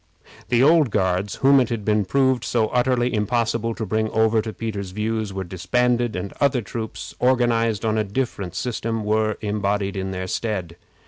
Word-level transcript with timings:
The 0.49 0.63
old 0.63 0.89
Guards, 0.89 1.35
whom 1.45 1.59
it 1.59 1.69
had 1.69 1.85
been 1.85 2.05
proved 2.05 2.43
so 2.43 2.69
utterly 2.69 3.13
impossible 3.13 3.75
to 3.75 3.85
bring 3.85 4.09
over 4.09 4.41
to 4.41 4.51
Peter's 4.51 4.89
views, 4.89 5.31
were 5.31 5.43
disbanded, 5.43 6.15
and 6.15 6.33
other 6.41 6.63
troops, 6.63 7.13
organized 7.19 7.85
on 7.85 7.99
a 7.99 8.03
different 8.03 8.55
system, 8.55 9.03
were 9.03 9.37
embodied 9.41 9.95
in 9.95 10.09
their 10.09 10.25
stead. 10.25 10.75